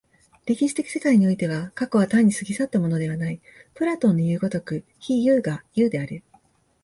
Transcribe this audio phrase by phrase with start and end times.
[0.47, 3.39] 歴史的世界においては、過去は単に過ぎ去ったものではない、
[3.75, 6.23] プラトンのいう如く非有が有である。